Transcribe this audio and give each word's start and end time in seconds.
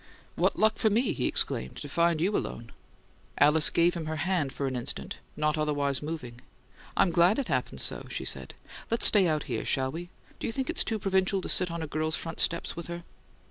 "What 0.35 0.57
luck 0.57 0.79
for 0.79 0.89
me!" 0.89 1.13
he 1.13 1.27
exclaimed. 1.27 1.77
"To 1.77 1.87
find 1.87 2.19
you 2.19 2.35
alone!" 2.35 2.71
Alice 3.37 3.69
gave 3.69 3.93
him 3.93 4.07
her 4.07 4.15
hand 4.15 4.51
for 4.51 4.65
an 4.65 4.75
instant, 4.75 5.17
not 5.37 5.59
otherwise 5.59 6.01
moving. 6.01 6.41
"I'm 6.97 7.11
glad 7.11 7.37
it 7.37 7.49
happened 7.49 7.81
so," 7.81 8.07
she 8.09 8.25
said. 8.25 8.55
"Let's 8.89 9.05
stay 9.05 9.27
out 9.27 9.43
here, 9.43 9.63
shall 9.63 9.91
we? 9.91 10.09
Do 10.39 10.47
you 10.47 10.53
think 10.53 10.71
it's 10.71 10.83
too 10.83 10.97
provincial 10.97 11.39
to 11.41 11.49
sit 11.49 11.69
on 11.69 11.83
a 11.83 11.85
girl's 11.87 12.15
front 12.15 12.39
steps 12.39 12.75
with 12.75 12.87
her?" 12.87 13.03